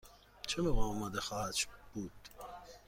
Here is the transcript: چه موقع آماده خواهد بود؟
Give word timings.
چه 0.47 0.61
موقع 0.61 0.81
آماده 0.83 1.21
خواهد 1.21 1.55
بود؟ 1.93 2.11